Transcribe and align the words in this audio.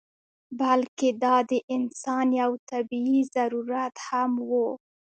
بلکې 0.59 1.07
دا 1.23 1.35
د 1.51 1.53
انسان 1.75 2.27
یو 2.41 2.51
طبعي 2.69 3.19
ضرورت 3.35 3.95
هم 4.07 4.31
و. 4.49 4.51